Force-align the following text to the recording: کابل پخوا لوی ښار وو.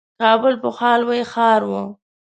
کابل 0.21 0.53
پخوا 0.63 0.91
لوی 1.01 1.21
ښار 1.31 1.61
وو. 1.69 1.83